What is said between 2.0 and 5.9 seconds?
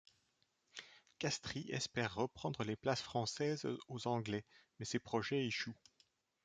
reprendre les places françaises aux Anglais, mais ses projets échouent.